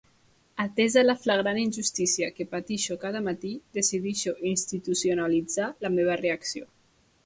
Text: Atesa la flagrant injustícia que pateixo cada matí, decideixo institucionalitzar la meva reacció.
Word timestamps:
Atesa 0.63 1.03
la 1.03 1.15
flagrant 1.25 1.59
injustícia 1.65 2.31
que 2.39 2.49
pateixo 2.55 2.99
cada 3.05 3.23
matí, 3.29 3.55
decideixo 3.81 4.37
institucionalitzar 4.57 5.73
la 5.87 5.97
meva 6.01 6.23
reacció. 6.29 6.73